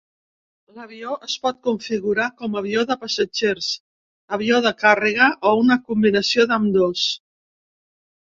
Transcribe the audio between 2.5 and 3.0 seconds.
a avió de